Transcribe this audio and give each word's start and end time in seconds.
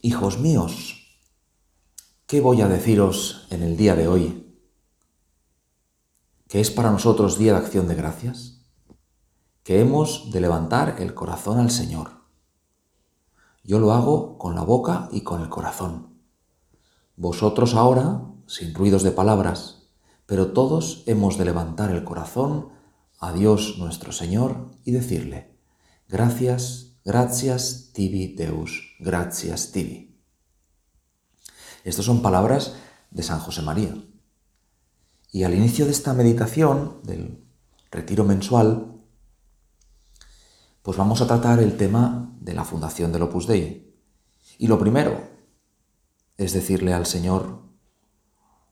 Hijos 0.00 0.38
míos, 0.38 1.18
¿qué 2.26 2.40
voy 2.40 2.60
a 2.60 2.68
deciros 2.68 3.48
en 3.50 3.62
el 3.62 3.76
día 3.76 3.96
de 3.96 4.06
hoy? 4.06 4.56
¿Que 6.46 6.60
es 6.60 6.70
para 6.70 6.92
nosotros 6.92 7.36
día 7.36 7.52
de 7.52 7.58
acción 7.58 7.88
de 7.88 7.96
gracias? 7.96 8.64
Que 9.64 9.80
hemos 9.80 10.30
de 10.30 10.40
levantar 10.40 10.96
el 11.00 11.14
corazón 11.14 11.58
al 11.58 11.70
Señor. 11.70 12.10
Yo 13.64 13.80
lo 13.80 13.92
hago 13.92 14.38
con 14.38 14.54
la 14.54 14.62
boca 14.62 15.08
y 15.10 15.22
con 15.22 15.42
el 15.42 15.48
corazón. 15.48 16.20
Vosotros 17.16 17.74
ahora, 17.74 18.22
sin 18.46 18.74
ruidos 18.74 19.02
de 19.02 19.10
palabras, 19.10 19.88
pero 20.26 20.52
todos 20.52 21.02
hemos 21.06 21.38
de 21.38 21.44
levantar 21.44 21.90
el 21.90 22.04
corazón 22.04 22.68
a 23.18 23.32
Dios 23.32 23.78
nuestro 23.78 24.12
Señor 24.12 24.70
y 24.84 24.92
decirle, 24.92 25.58
gracias 26.06 26.88
Gracias 27.08 27.88
tibi 27.94 28.34
Deus, 28.34 28.87
gracias 28.98 29.72
tibi. 29.72 30.20
Estas 31.84 32.04
son 32.04 32.22
palabras 32.22 32.76
de 33.10 33.22
San 33.22 33.40
José 33.40 33.62
María. 33.62 33.94
Y 35.30 35.44
al 35.44 35.54
inicio 35.54 35.84
de 35.84 35.92
esta 35.92 36.14
meditación, 36.14 37.00
del 37.02 37.44
retiro 37.90 38.24
mensual, 38.24 39.00
pues 40.82 40.96
vamos 40.96 41.20
a 41.20 41.26
tratar 41.26 41.60
el 41.60 41.76
tema 41.76 42.34
de 42.40 42.54
la 42.54 42.64
fundación 42.64 43.12
del 43.12 43.22
Opus 43.22 43.46
Dei. 43.46 43.94
Y 44.58 44.66
lo 44.66 44.78
primero 44.78 45.28
es 46.36 46.52
decirle 46.52 46.94
al 46.94 47.06
Señor 47.06 47.62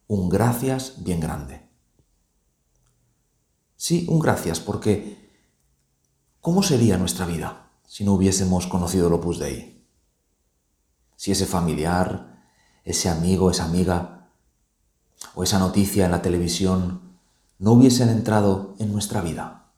un 0.06 0.28
gracias 0.28 1.02
bien 1.04 1.20
grande. 1.20 1.68
Sí, 3.76 4.06
un 4.08 4.20
gracias, 4.20 4.60
porque 4.60 5.30
¿cómo 6.40 6.62
sería 6.62 6.96
nuestra 6.96 7.26
vida? 7.26 7.66
si 7.88 8.04
no 8.04 8.14
hubiésemos 8.14 8.66
conocido 8.66 9.06
el 9.06 9.14
Opus 9.14 9.38
Dei? 9.38 9.75
Si 11.16 11.32
ese 11.32 11.46
familiar, 11.46 12.42
ese 12.84 13.08
amigo, 13.08 13.50
esa 13.50 13.64
amiga 13.64 14.28
o 15.34 15.42
esa 15.42 15.58
noticia 15.58 16.04
en 16.04 16.12
la 16.12 16.22
televisión 16.22 17.18
no 17.58 17.72
hubiesen 17.72 18.10
entrado 18.10 18.74
en 18.78 18.92
nuestra 18.92 19.20
vida. 19.22 19.72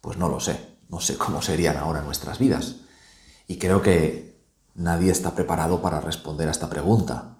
Pues 0.00 0.18
no 0.18 0.28
lo 0.28 0.40
sé, 0.40 0.78
no 0.88 1.00
sé 1.00 1.16
cómo 1.16 1.42
serían 1.42 1.76
ahora 1.76 2.02
nuestras 2.02 2.38
vidas. 2.38 2.76
Y 3.46 3.58
creo 3.58 3.82
que 3.82 4.40
nadie 4.74 5.10
está 5.10 5.34
preparado 5.34 5.80
para 5.82 6.00
responder 6.00 6.48
a 6.48 6.52
esta 6.52 6.68
pregunta. 6.68 7.36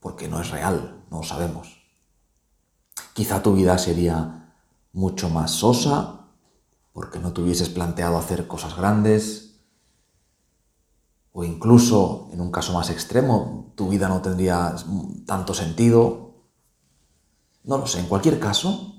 Porque 0.00 0.28
no 0.28 0.40
es 0.40 0.50
real, 0.50 1.04
no 1.10 1.18
lo 1.18 1.22
sabemos. 1.22 1.82
Quizá 3.12 3.42
tu 3.42 3.54
vida 3.54 3.78
sería 3.78 4.54
mucho 4.92 5.30
más 5.30 5.50
sosa, 5.50 6.26
porque 6.92 7.18
no 7.18 7.32
te 7.32 7.42
hubieses 7.42 7.68
planteado 7.68 8.18
hacer 8.18 8.46
cosas 8.46 8.76
grandes, 8.76 9.45
o 11.38 11.44
incluso, 11.44 12.30
en 12.32 12.40
un 12.40 12.50
caso 12.50 12.72
más 12.72 12.88
extremo, 12.88 13.70
tu 13.74 13.90
vida 13.90 14.08
no 14.08 14.22
tendría 14.22 14.74
tanto 15.26 15.52
sentido. 15.52 16.32
No 17.62 17.76
lo 17.76 17.86
sé, 17.86 18.00
en 18.00 18.06
cualquier 18.06 18.40
caso, 18.40 18.94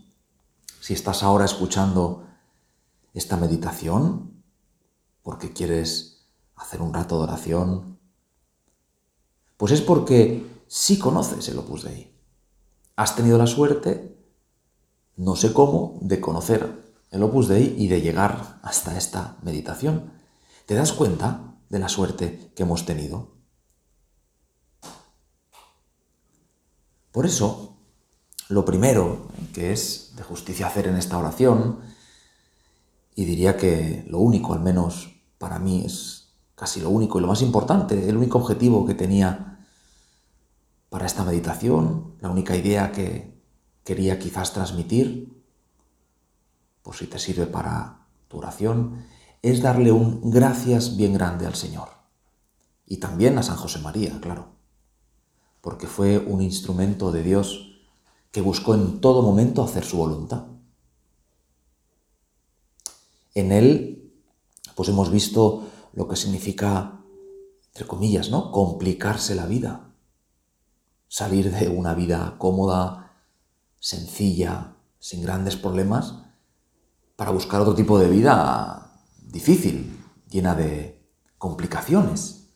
si 0.79 0.93
estás 0.93 1.23
ahora 1.23 1.45
escuchando 1.45 2.27
esta 3.15 3.37
meditación, 3.37 4.43
porque 5.23 5.51
quieres 5.51 6.27
hacer 6.55 6.79
un 6.79 6.93
rato 6.93 7.17
de 7.17 7.23
oración, 7.23 7.97
pues 9.57 9.71
es 9.71 9.81
porque 9.81 10.45
sí 10.67 10.99
conoces 10.99 11.49
el 11.49 11.57
Opus 11.57 11.85
Dei. 11.85 12.13
Has 12.95 13.15
tenido 13.15 13.39
la 13.39 13.47
suerte, 13.47 14.15
no 15.15 15.35
sé 15.35 15.53
cómo, 15.53 15.97
de 16.01 16.21
conocer 16.21 16.85
el 17.09 17.23
Opus 17.23 17.47
Dei 17.47 17.73
y 17.79 17.87
de 17.87 18.01
llegar 18.01 18.59
hasta 18.61 18.95
esta 18.95 19.37
meditación. 19.41 20.11
¿Te 20.67 20.75
das 20.75 20.93
cuenta 20.93 21.56
de 21.69 21.79
la 21.79 21.89
suerte 21.89 22.51
que 22.55 22.63
hemos 22.63 22.85
tenido? 22.85 23.35
Por 27.11 27.25
eso, 27.25 27.77
lo 28.49 28.63
primero 28.63 29.27
que 29.53 29.71
es 29.71 30.13
de 30.15 30.23
justicia 30.23 30.67
hacer 30.67 30.87
en 30.87 30.97
esta 30.97 31.17
oración, 31.17 31.79
y 33.15 33.25
diría 33.25 33.57
que 33.57 34.05
lo 34.07 34.19
único, 34.19 34.53
al 34.53 34.59
menos 34.59 35.09
para 35.39 35.57
mí, 35.57 35.83
es 35.85 36.33
casi 36.53 36.79
lo 36.79 36.89
único 36.89 37.17
y 37.17 37.21
lo 37.21 37.27
más 37.27 37.41
importante, 37.41 38.07
el 38.07 38.17
único 38.17 38.37
objetivo 38.37 38.85
que 38.85 38.93
tenía 38.93 39.65
para 40.89 41.05
esta 41.05 41.23
meditación, 41.23 42.15
la 42.21 42.29
única 42.29 42.55
idea 42.55 42.91
que 42.91 43.41
quería 43.83 44.19
quizás 44.19 44.53
transmitir, 44.53 45.43
por 46.83 46.95
si 46.95 47.07
te 47.07 47.19
sirve 47.19 47.47
para 47.47 48.05
tu 48.27 48.37
oración, 48.37 49.03
es 49.49 49.61
darle 49.61 49.91
un 49.91 50.29
gracias 50.29 50.97
bien 50.97 51.13
grande 51.13 51.45
al 51.45 51.55
Señor. 51.55 51.89
Y 52.85 52.97
también 52.97 53.37
a 53.37 53.43
San 53.43 53.57
José 53.57 53.79
María, 53.79 54.19
claro, 54.21 54.49
porque 55.61 55.87
fue 55.87 56.17
un 56.19 56.41
instrumento 56.41 57.11
de 57.11 57.23
Dios 57.23 57.81
que 58.31 58.41
buscó 58.41 58.75
en 58.75 59.01
todo 59.01 59.21
momento 59.21 59.63
hacer 59.63 59.83
su 59.83 59.97
voluntad. 59.97 60.45
En 63.33 63.51
él, 63.51 64.13
pues 64.75 64.89
hemos 64.89 65.11
visto 65.11 65.67
lo 65.93 66.07
que 66.07 66.15
significa, 66.15 67.01
entre 67.67 67.87
comillas, 67.87 68.29
¿no? 68.29 68.51
Complicarse 68.51 69.35
la 69.35 69.45
vida. 69.45 69.93
Salir 71.07 71.51
de 71.51 71.69
una 71.69 71.93
vida 71.93 72.35
cómoda, 72.37 73.13
sencilla, 73.79 74.75
sin 74.99 75.21
grandes 75.21 75.55
problemas, 75.55 76.15
para 77.15 77.31
buscar 77.31 77.61
otro 77.61 77.75
tipo 77.75 77.97
de 77.99 78.09
vida 78.09 78.86
difícil, 79.27 80.03
llena 80.29 80.55
de 80.55 81.05
complicaciones. 81.37 82.53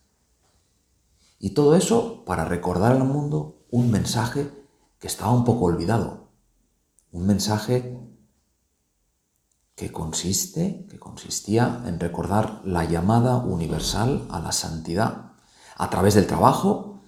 Y 1.39 1.51
todo 1.51 1.75
eso 1.75 2.23
para 2.25 2.45
recordar 2.45 2.93
al 2.93 3.03
mundo 3.03 3.65
un 3.69 3.91
mensaje 3.91 4.51
que 4.99 5.07
estaba 5.07 5.31
un 5.31 5.43
poco 5.43 5.65
olvidado. 5.65 6.29
Un 7.11 7.25
mensaje 7.25 7.99
que 9.75 9.91
consiste, 9.91 10.85
que 10.89 10.99
consistía 10.99 11.83
en 11.85 11.99
recordar 11.99 12.61
la 12.63 12.85
llamada 12.85 13.37
universal 13.37 14.27
a 14.29 14.39
la 14.39 14.51
santidad 14.51 15.33
a 15.75 15.89
través 15.89 16.13
del 16.13 16.27
trabajo 16.27 17.01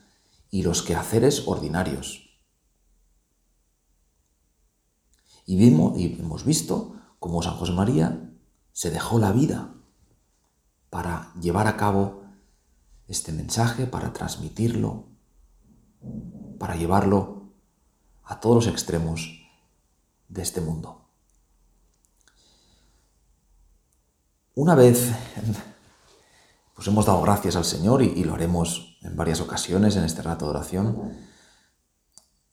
y 0.49 0.63
los 0.63 0.81
quehaceres 0.81 1.47
ordinarios. 1.47 2.41
Y, 5.45 5.57
vimos, 5.57 5.97
y 5.99 6.19
hemos 6.19 6.45
visto 6.45 6.95
como 7.19 7.43
San 7.43 7.55
José 7.55 7.73
María 7.73 8.32
se 8.73 8.89
dejó 8.89 9.19
la 9.19 9.31
vida 9.31 9.73
para 10.89 11.31
llevar 11.39 11.67
a 11.67 11.77
cabo 11.77 12.23
este 13.07 13.31
mensaje, 13.31 13.85
para 13.85 14.11
transmitirlo, 14.11 15.05
para 16.59 16.75
llevarlo 16.75 17.53
a 18.23 18.39
todos 18.39 18.65
los 18.65 18.67
extremos 18.67 19.47
de 20.27 20.41
este 20.41 20.61
mundo. 20.61 21.07
Una 24.55 24.75
vez, 24.75 25.11
pues 26.75 26.87
hemos 26.87 27.05
dado 27.05 27.21
gracias 27.21 27.55
al 27.55 27.65
Señor 27.65 28.01
y, 28.01 28.07
y, 28.07 28.23
lo 28.23 28.33
haremos 28.33 28.97
en 29.01 29.15
varias 29.15 29.41
ocasiones 29.41 29.95
en 29.95 30.03
este 30.03 30.21
rato 30.21 30.45
de 30.45 30.51
oración, 30.51 31.17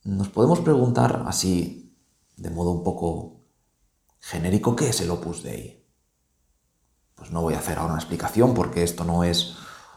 nos 0.03 0.29
podemos 0.29 0.61
preguntar 0.61 1.25
así, 1.27 1.95
de 2.37 2.50
modo 2.50 2.71
un 2.71 2.83
poco 2.83 3.45
genérico, 4.19 4.75
¿qué 4.75 4.89
es 4.89 5.00
el 5.03 5.11
Opus 5.11 5.43
Dei? 5.43 5.80
Pues 7.21 7.31
no 7.33 7.43
voy 7.43 7.53
a 7.53 7.59
hacer 7.59 7.79
ahora 7.79 7.93
una 7.93 8.01
explicación 8.01 8.55
porque 8.55 8.83
esto 8.83 9.05
no 9.05 9.25
es 9.25 9.55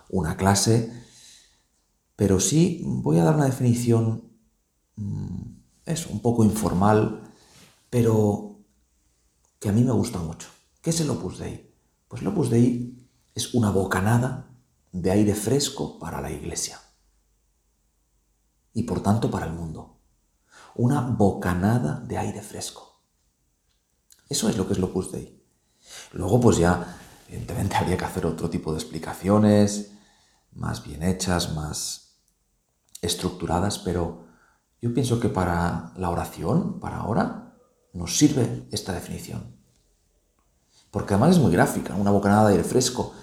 una 0.10 0.36
clase, 0.36 0.92
pero 2.18 2.42
sí 2.42 2.82
voy 2.84 3.18
a 3.18 3.24
dar 3.24 3.36
una 3.36 3.46
definición, 3.46 4.30
mm, 4.98 5.42
es 5.86 6.06
un 6.08 6.20
poco 6.20 6.44
informal, 6.44 7.24
pero 7.90 8.60
que 9.58 9.70
a 9.70 9.72
mí 9.72 9.86
me 9.86 9.94
gusta 9.94 10.20
mucho. 10.20 10.50
¿Qué 10.82 10.90
es 10.90 11.00
el 11.00 11.10
Opus 11.10 11.40
Dei? 11.40 11.74
Pues 12.10 12.22
el 12.22 12.28
Opus 12.28 12.50
Dei 12.50 13.08
es 13.34 13.54
una 13.54 13.72
bocanada 13.72 14.50
de 14.92 15.12
aire 15.12 15.34
fresco 15.34 15.98
para 16.00 16.20
la 16.20 16.30
iglesia 16.30 16.82
y 18.74 18.84
por 18.84 19.02
tanto 19.02 19.32
para 19.32 19.46
el 19.46 19.54
mundo. 19.54 20.02
Una 20.76 21.00
bocanada 21.00 22.02
de 22.02 22.18
aire 22.18 22.42
fresco. 22.42 23.00
Eso 24.28 24.50
es 24.50 24.58
lo 24.58 24.68
que 24.68 24.74
es 24.74 24.80
Locus 24.80 25.10
Dei. 25.10 25.42
Luego, 26.12 26.42
pues 26.42 26.58
ya 26.58 27.00
Evidentemente 27.28 27.76
habría 27.76 27.98
que 27.98 28.06
hacer 28.06 28.26
otro 28.26 28.50
tipo 28.50 28.72
de 28.72 28.80
explicaciones, 28.80 29.92
más 30.52 30.84
bien 30.84 31.04
hechas, 31.04 31.54
más 31.54 32.20
estructuradas, 33.02 33.80
pero 33.80 34.26
yo 34.82 34.94
pienso 34.94 35.20
que 35.20 35.30
para 35.30 35.94
la 35.98 36.10
oración, 36.10 36.80
para 36.80 36.98
ahora, 36.98 37.56
nos 37.94 38.18
sirve 38.18 38.68
esta 38.72 38.94
definición. 38.94 39.56
Porque 40.92 41.14
además 41.14 41.38
es 41.38 41.42
muy 41.42 41.52
gráfica, 41.52 41.96
una 41.96 42.12
bocanada 42.12 42.48
de 42.48 42.56
aire 42.56 42.64
fresco, 42.64 43.14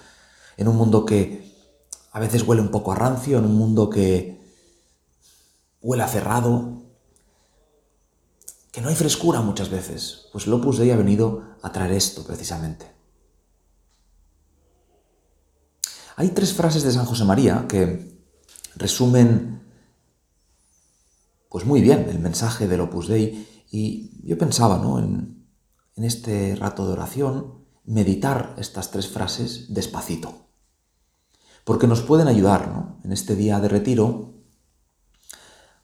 en 0.57 0.67
un 0.67 0.75
mundo 0.75 1.05
que 1.05 1.51
a 2.11 2.19
veces 2.19 2.43
huele 2.43 2.61
un 2.61 2.69
poco 2.69 2.91
a 2.91 2.95
rancio, 2.95 3.37
en 3.37 3.45
un 3.45 3.55
mundo 3.55 3.89
que 3.89 4.41
huele 5.81 6.03
a 6.03 6.07
cerrado, 6.07 6.83
que 8.71 8.81
no 8.81 8.89
hay 8.89 8.95
frescura 8.95 9.41
muchas 9.41 9.69
veces. 9.69 10.27
Pues 10.31 10.47
el 10.47 10.53
Opus 10.53 10.77
Dei 10.77 10.91
ha 10.91 10.95
venido 10.95 11.43
a 11.61 11.71
traer 11.71 11.91
esto 11.93 12.23
precisamente. 12.23 12.91
Hay 16.15 16.29
tres 16.29 16.53
frases 16.53 16.83
de 16.83 16.91
San 16.91 17.05
José 17.05 17.23
María 17.25 17.65
que 17.67 18.19
resumen 18.75 19.61
pues 21.49 21.65
muy 21.65 21.81
bien 21.81 22.07
el 22.09 22.19
mensaje 22.19 22.67
del 22.67 22.81
Opus 22.81 23.07
Dei 23.07 23.65
y 23.71 24.25
yo 24.25 24.37
pensaba 24.37 24.77
¿no? 24.77 24.99
en, 24.99 25.39
este 25.97 26.55
rato 26.55 26.87
de 26.87 26.93
oración 26.93 27.65
meditar 27.83 28.55
estas 28.57 28.89
tres 28.89 29.07
frases 29.07 29.71
despacito, 29.71 30.47
porque 31.63 31.85
nos 31.85 32.01
pueden 32.01 32.27
ayudar 32.27 32.69
¿no? 32.69 32.99
en 33.03 33.11
este 33.11 33.35
día 33.35 33.59
de 33.59 33.67
retiro 33.67 34.33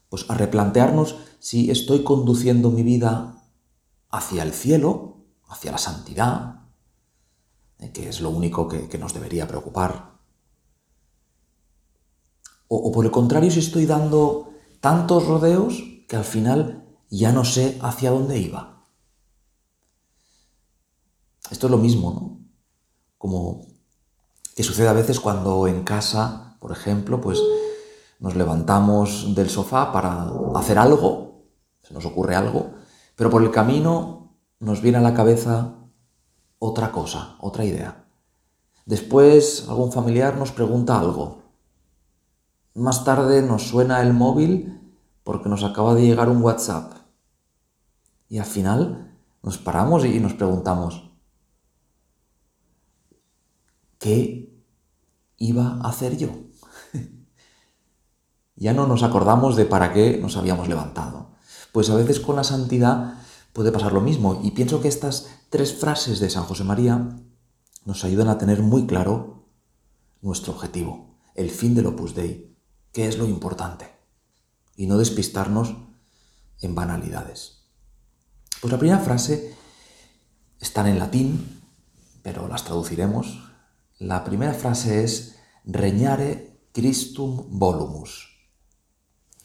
pues 0.08 0.24
a 0.28 0.34
replantearnos 0.34 1.16
si 1.38 1.70
estoy 1.70 2.02
conduciendo 2.02 2.70
mi 2.70 2.82
vida 2.82 3.44
hacia 4.10 4.42
el 4.42 4.52
cielo, 4.52 5.18
hacia 5.48 5.70
la 5.70 5.78
santidad, 5.78 6.62
eh, 7.78 7.92
que 7.92 8.08
es 8.08 8.20
lo 8.20 8.30
único 8.30 8.66
que 8.66 8.98
nos 8.98 9.14
debería 9.14 9.46
preocupar, 9.46 10.17
o, 12.68 12.92
por 12.92 13.04
el 13.04 13.10
contrario, 13.10 13.50
si 13.50 13.60
estoy 13.60 13.86
dando 13.86 14.52
tantos 14.80 15.26
rodeos 15.26 15.82
que 16.06 16.16
al 16.16 16.24
final 16.24 16.86
ya 17.10 17.32
no 17.32 17.44
sé 17.44 17.78
hacia 17.82 18.10
dónde 18.10 18.38
iba. 18.38 18.84
Esto 21.50 21.66
es 21.66 21.70
lo 21.70 21.78
mismo, 21.78 22.12
¿no? 22.12 22.38
Como 23.16 23.66
que 24.54 24.62
sucede 24.62 24.88
a 24.88 24.92
veces 24.92 25.18
cuando 25.18 25.66
en 25.66 25.82
casa, 25.82 26.56
por 26.60 26.72
ejemplo, 26.72 27.20
pues 27.20 27.40
nos 28.20 28.36
levantamos 28.36 29.34
del 29.34 29.48
sofá 29.48 29.92
para 29.92 30.30
hacer 30.54 30.78
algo, 30.78 31.44
se 31.82 31.94
nos 31.94 32.04
ocurre 32.04 32.34
algo, 32.34 32.74
pero 33.16 33.30
por 33.30 33.42
el 33.42 33.50
camino 33.50 34.36
nos 34.60 34.82
viene 34.82 34.98
a 34.98 35.02
la 35.02 35.14
cabeza 35.14 35.74
otra 36.58 36.92
cosa, 36.92 37.36
otra 37.40 37.64
idea. 37.64 38.04
Después 38.84 39.66
algún 39.68 39.92
familiar 39.92 40.36
nos 40.36 40.52
pregunta 40.52 40.98
algo 40.98 41.47
más 42.78 43.04
tarde 43.04 43.42
nos 43.42 43.68
suena 43.68 44.02
el 44.02 44.12
móvil 44.12 44.80
porque 45.24 45.48
nos 45.48 45.64
acaba 45.64 45.94
de 45.94 46.02
llegar 46.02 46.28
un 46.28 46.42
WhatsApp. 46.42 46.94
Y 48.28 48.38
al 48.38 48.46
final 48.46 49.16
nos 49.42 49.58
paramos 49.58 50.04
y 50.04 50.20
nos 50.20 50.34
preguntamos, 50.34 51.10
¿qué 53.98 54.52
iba 55.36 55.78
a 55.82 55.88
hacer 55.88 56.16
yo? 56.16 56.28
ya 58.56 58.72
no 58.72 58.86
nos 58.86 59.02
acordamos 59.02 59.56
de 59.56 59.64
para 59.64 59.92
qué 59.92 60.18
nos 60.18 60.36
habíamos 60.36 60.68
levantado. 60.68 61.32
Pues 61.72 61.90
a 61.90 61.94
veces 61.94 62.20
con 62.20 62.36
la 62.36 62.44
santidad 62.44 63.14
puede 63.52 63.72
pasar 63.72 63.92
lo 63.92 64.00
mismo. 64.00 64.40
Y 64.42 64.52
pienso 64.52 64.80
que 64.80 64.88
estas 64.88 65.28
tres 65.50 65.74
frases 65.74 66.20
de 66.20 66.30
San 66.30 66.44
José 66.44 66.64
María 66.64 67.18
nos 67.84 68.04
ayudan 68.04 68.28
a 68.28 68.38
tener 68.38 68.62
muy 68.62 68.86
claro 68.86 69.46
nuestro 70.20 70.52
objetivo, 70.52 71.18
el 71.34 71.50
fin 71.50 71.74
del 71.74 71.86
Opus 71.86 72.14
Dei, 72.14 72.57
qué 72.98 73.06
es 73.06 73.16
lo 73.16 73.28
importante 73.28 73.88
y 74.74 74.88
no 74.88 74.98
despistarnos 74.98 75.76
en 76.60 76.74
banalidades. 76.74 77.60
Pues 78.60 78.72
la 78.72 78.78
primera 78.80 78.98
frase 78.98 79.54
está 80.58 80.90
en 80.90 80.98
latín, 80.98 81.62
pero 82.24 82.48
las 82.48 82.64
traduciremos. 82.64 83.52
La 84.00 84.24
primera 84.24 84.52
frase 84.52 85.04
es 85.04 85.36
reñare 85.64 86.58
Christum 86.72 87.46
volumus. 87.56 88.36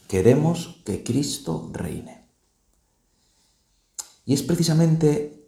Queremos 0.07 0.81
que 0.83 1.03
Cristo 1.03 1.69
reine. 1.71 2.27
Y 4.25 4.33
es 4.33 4.41
precisamente 4.41 5.47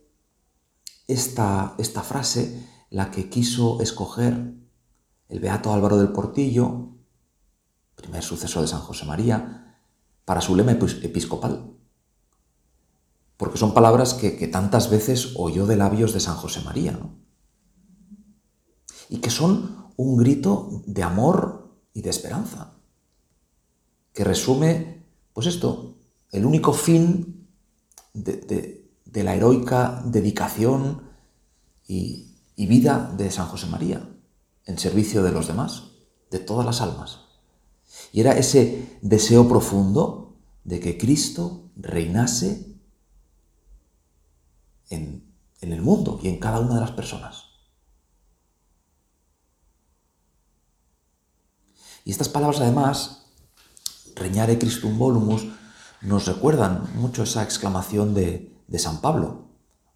esta, 1.07 1.73
esta 1.79 2.03
frase 2.03 2.69
la 2.91 3.09
que 3.09 3.31
quiso 3.31 3.81
escoger 3.81 4.53
el 5.27 5.39
beato 5.39 5.73
Álvaro 5.73 5.97
del 5.97 6.09
Portillo 6.09 6.91
primer 7.95 8.23
sucesor 8.23 8.61
de 8.61 8.67
San 8.67 8.81
José 8.81 9.05
María, 9.05 9.79
para 10.25 10.41
su 10.41 10.55
lema 10.55 10.71
episcopal. 10.71 11.71
Porque 13.37 13.57
son 13.57 13.73
palabras 13.73 14.13
que, 14.13 14.47
tantas 14.47 14.89
veces 14.89 15.33
oyó 15.35 15.65
de 15.65 15.75
labios 15.75 16.13
de 16.13 16.19
San 16.19 16.35
José 16.35 16.61
María, 16.61 16.91
¿no? 16.93 17.15
Y 19.09 19.17
que 19.17 19.29
son 19.29 19.91
un 19.97 20.17
grito 20.17 20.83
de 20.85 21.03
amor 21.03 21.77
y 21.93 22.01
de 22.01 22.09
esperanza, 22.09 22.73
que 24.13 24.23
resume, 24.23 25.05
pues 25.33 25.47
esto, 25.47 25.97
el 26.31 26.45
único 26.45 26.73
fin 26.73 27.47
de, 28.13 28.81
la 29.13 29.35
heroica 29.35 30.01
dedicación 30.05 31.03
y 31.87 32.33
vida 32.55 33.13
de 33.15 33.31
San 33.31 33.47
José 33.47 33.67
María, 33.67 34.09
en 34.65 34.79
servicio 34.79 35.23
de 35.23 35.31
los 35.31 35.47
demás, 35.47 35.91
de 36.31 36.39
todas 36.39 36.65
las 36.65 36.81
almas. 36.81 37.24
Y 38.11 38.21
era 38.21 38.37
ese 38.37 38.97
deseo 39.01 39.47
profundo 39.47 40.37
de 40.63 40.79
que 40.79 40.97
Cristo 40.97 41.69
reinase 41.75 42.75
en, 44.89 45.23
el 45.61 45.81
mundo 45.81 46.19
y 46.21 46.27
en 46.27 46.39
cada 46.39 46.59
una 46.59 46.75
de 46.75 46.81
las 46.81 46.91
personas. 46.91 47.45
Y 52.03 52.11
estas 52.11 52.29
palabras 52.29 52.61
además, 52.61 53.25
reñare 54.15 54.59
Christum 54.59 54.97
volumus, 54.97 55.47
nos 56.01 56.27
recuerdan 56.27 56.87
mucho 56.95 57.23
esa 57.23 57.41
exclamación 57.41 58.13
de, 58.13 58.55
de 58.67 58.79
San 58.79 59.01
Pablo, 59.01 59.49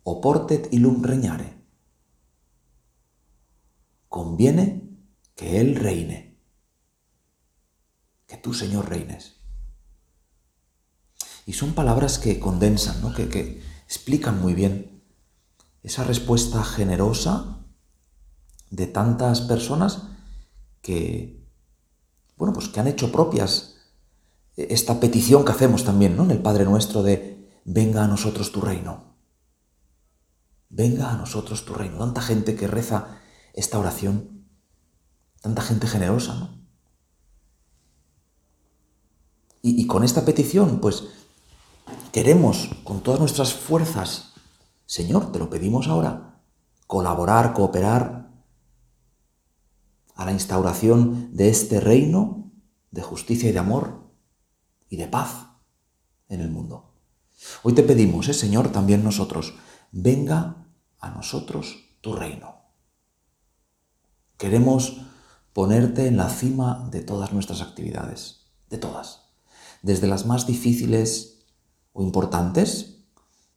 oportet 0.03 0.73
illum 0.73 1.03
reñare. 1.03 1.61
Conviene 4.07 4.89
que 5.35 5.61
Él 5.61 5.75
reine 5.75 6.29
que 8.30 8.38
tú, 8.38 8.54
Señor, 8.54 8.88
reines. 8.88 9.38
Y 11.48 11.54
son 11.54 11.74
palabras 11.74 12.19
que 12.19 12.40
condensan, 12.40 13.02
¿no? 13.02 13.14
que, 13.14 13.28
que 13.28 13.62
explican 13.86 14.40
muy 14.40 14.54
bien 14.54 15.04
esa 15.81 16.04
respuesta 16.04 16.64
generosa 16.64 17.66
de 18.69 18.86
tantas 18.86 19.42
personas 19.42 20.04
que, 20.83 21.44
bueno, 22.38 22.54
pues 22.54 22.68
que 22.68 22.80
han 22.80 22.88
hecho 22.88 23.12
propias 23.12 23.78
esta 24.56 25.00
petición 25.00 25.44
que 25.44 25.52
hacemos 25.52 25.83
también, 25.83 26.16
¿no? 26.16 26.24
En 26.24 26.31
el 26.31 26.42
Padre 26.42 26.66
Nuestro 26.66 27.02
de 27.02 27.50
venga 27.66 28.04
a 28.04 28.07
nosotros 28.07 28.52
tu 28.52 28.62
reino. 28.62 29.16
Venga 30.69 31.12
a 31.12 31.18
nosotros 31.18 31.66
tu 31.66 31.74
reino. 31.74 31.98
Tanta 31.98 32.21
gente 32.21 32.56
que 32.56 32.68
reza 32.68 33.19
esta 33.54 33.80
oración, 33.80 34.45
tanta 35.42 35.64
gente 35.64 35.88
generosa, 35.88 36.36
¿no? 36.36 36.58
Y, 39.61 39.87
con 39.87 40.04
esta 40.04 40.23
petición, 40.23 40.80
pues 40.80 41.04
queremos 42.13 42.69
con 42.83 43.01
todas 43.01 43.19
nuestras 43.19 43.54
fuerzas, 43.54 44.33
Señor, 44.85 45.31
te 45.31 45.39
lo 45.39 45.49
pedimos 45.49 45.87
ahora, 45.87 46.42
colaborar, 46.87 47.54
cooperar 47.54 48.31
a 50.16 50.25
la 50.25 50.31
instauración 50.31 51.35
de 51.35 51.49
este 51.49 51.80
reino 51.80 52.51
de 52.92 53.01
justicia 53.01 53.49
y 53.49 53.51
de 53.51 53.59
amor 53.59 54.13
y 54.89 54.97
de 54.97 55.07
paz 55.07 55.47
en 56.30 56.42
el 56.42 56.49
mundo. 56.49 56.94
Hoy 57.63 57.73
te 57.73 57.83
pedimos, 57.83 58.28
¿eh, 58.30 58.33
Señor, 58.33 58.71
también 58.71 59.04
nosotros, 59.04 59.56
venga 59.92 60.68
a 60.99 61.09
nosotros 61.09 61.97
tu 62.01 62.13
reino. 62.13 62.56
Queremos 64.37 65.01
ponerte 65.51 66.07
en 66.07 66.18
la 66.18 66.30
cima 66.30 66.87
de 66.92 67.01
todas 67.01 67.33
nuestras 67.33 67.61
actividades, 67.61 68.45
de 68.69 68.78
todas 68.78 69.19
desde 69.81 70.07
las 70.07 70.26
más 70.26 70.45
difíciles 70.45 71.40
o 71.94 72.04
importantes, 72.04 72.98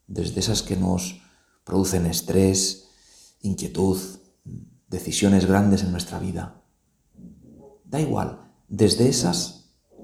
desde 0.07 0.41
esas 0.41 0.62
que 0.62 0.76
nos 0.76 1.21
producen 1.64 2.07
estrés, 2.07 2.88
inquietud, 3.41 3.99
decisiones 4.88 5.47
grandes 5.47 5.83
en 5.83 5.93
nuestra 5.93 6.19
vida. 6.19 6.62
Da 7.85 8.00
igual, 8.00 8.52
desde 8.69 9.09
esas 9.09 9.62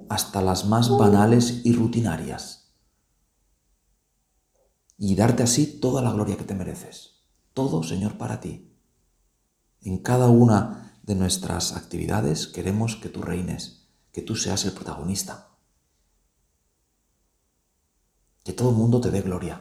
hasta 0.09 0.41
las 0.43 0.65
más 0.65 0.89
banales 0.91 1.61
y 1.65 1.73
rutinarias. 1.73 2.73
Y 4.97 5.15
darte 5.15 5.43
así 5.43 5.67
toda 5.67 6.03
la 6.03 6.13
gloria 6.13 6.37
que 6.37 6.45
te 6.45 6.55
mereces. 6.55 7.23
Todo, 7.53 7.83
Señor, 7.83 8.19
para 8.19 8.41
ti. 8.41 8.75
En 9.83 9.99
cada 9.99 10.29
una 10.29 11.01
de 11.03 11.15
nuestras 11.15 11.77
actividades 11.77 12.47
queremos 12.47 12.97
que 12.97 13.09
tú 13.09 13.23
reines, 13.23 13.89
que 14.13 14.23
tú 14.23 14.35
seas 14.35 14.65
el 14.65 14.73
protagonista. 14.73 15.48
Que 18.49 18.55
todo 18.55 18.71
el 18.71 18.77
mundo 18.77 18.99
te 18.99 19.11
dé 19.11 19.21
gloria. 19.21 19.61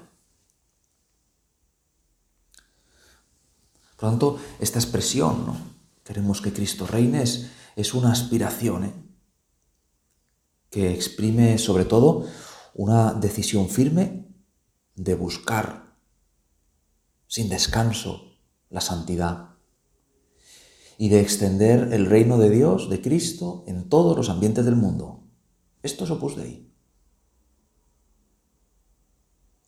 Por 3.97 4.03
lo 4.03 4.09
tanto, 4.11 4.39
esta 4.61 4.79
expresión, 4.79 5.75
queremos 6.05 6.39
que 6.39 6.53
Cristo 6.53 6.87
reine, 6.87 7.21
es, 7.21 7.93
una 7.93 8.13
aspiración 8.13 8.85
¿eh? 8.85 8.93
que 10.69 10.93
exprime 10.93 11.57
sobre 11.57 11.83
todo 11.83 12.27
una 12.75 13.11
decisión 13.11 13.67
firme 13.67 14.25
de 14.95 15.15
buscar 15.15 15.97
sin 17.27 17.49
descanso 17.49 18.37
la 18.69 18.79
santidad 18.79 19.49
y 20.97 21.09
de 21.09 21.19
extender 21.19 21.91
el 21.91 22.05
reino 22.05 22.37
de 22.37 22.51
Dios, 22.51 22.89
de 22.89 23.01
Cristo, 23.01 23.65
en 23.67 23.89
todos 23.89 24.15
los 24.15 24.29
ambientes 24.29 24.63
del 24.63 24.77
mundo. 24.77 25.25
Esto 25.83 26.05
es 26.05 26.11
Opus 26.11 26.37
Dei. 26.37 26.67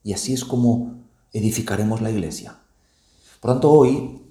Y 0.04 0.14
así 0.14 0.34
es 0.34 0.46
como 0.46 1.04
edificaremos 1.34 2.02
la 2.02 2.12
iglesia. 2.12 2.60
Por 3.40 3.52
tanto, 3.52 3.72
hoy, 3.72 4.22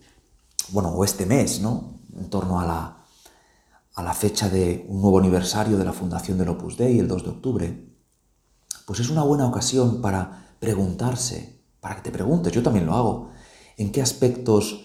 bueno, 0.70 0.90
o 0.90 1.04
este 1.04 1.26
mes, 1.26 1.60
¿no? 1.60 2.00
En 2.16 2.28
torno 2.30 2.60
a 2.60 2.66
la, 2.66 3.04
a 3.94 4.02
la 4.02 4.14
fecha 4.14 4.48
de 4.48 4.86
un 4.88 5.00
nuevo 5.00 5.18
aniversario 5.18 5.76
de 5.78 5.84
la 5.84 5.92
fundación 5.92 6.38
del 6.38 6.48
Opus 6.48 6.76
Dei, 6.76 6.98
el 6.98 7.08
2 7.08 7.24
de 7.24 7.30
octubre, 7.30 7.88
pues 8.86 9.00
es 9.00 9.10
una 9.10 9.22
buena 9.22 9.46
ocasión 9.46 10.00
para 10.00 10.54
preguntarse, 10.60 11.62
para 11.80 11.96
que 11.96 12.02
te 12.02 12.10
preguntes, 12.10 12.52
yo 12.52 12.62
también 12.62 12.86
lo 12.86 12.94
hago, 12.94 13.30
¿en 13.76 13.92
qué 13.92 14.02
aspectos 14.02 14.84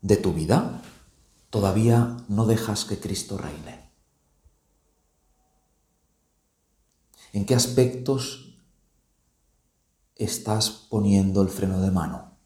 de 0.00 0.16
tu 0.16 0.32
vida 0.32 0.82
todavía 1.50 2.16
no 2.28 2.46
dejas 2.46 2.84
que 2.84 2.98
Cristo 2.98 3.36
reine? 3.36 3.90
¿En 7.32 7.44
qué 7.44 7.54
aspectos 7.54 8.49
estás 10.24 10.70
poniendo 10.70 11.42
el 11.42 11.48
freno 11.48 11.80
de 11.80 11.90
mano? 11.90 12.36